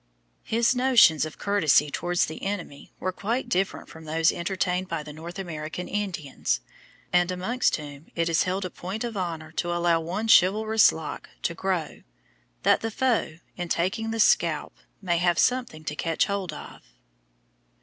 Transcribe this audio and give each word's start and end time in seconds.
His 0.41 0.75
notions 0.75 1.25
of 1.27 1.37
courtesy 1.37 1.91
towards 1.91 2.27
an 2.31 2.39
enemy 2.39 2.91
were 2.99 3.11
quite 3.11 3.47
different 3.47 3.87
from 3.87 4.05
those 4.05 4.31
entertained 4.31 4.87
by 4.87 5.03
the 5.03 5.13
North 5.13 5.37
American 5.37 5.87
Indians, 5.87 6.59
and 7.13 7.29
amongst 7.29 7.75
whom 7.75 8.07
it 8.15 8.27
is 8.27 8.41
held 8.41 8.65
a 8.65 8.71
point 8.71 9.03
of 9.03 9.15
honour 9.15 9.51
to 9.57 9.71
allow 9.71 9.99
one 9.99 10.27
"chivalrous 10.27 10.91
lock" 10.91 11.29
to 11.43 11.53
grow, 11.53 12.01
that 12.63 12.81
the 12.81 12.89
foe, 12.89 13.35
in 13.55 13.69
taking 13.69 14.09
the 14.09 14.19
scalp, 14.19 14.75
may 15.03 15.19
have 15.19 15.37
something 15.37 15.83
to 15.83 15.95
catch 15.95 16.25
hold 16.25 16.51
of. 16.51 16.81